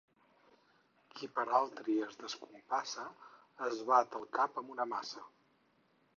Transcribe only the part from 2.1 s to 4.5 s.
descompassa, es bat el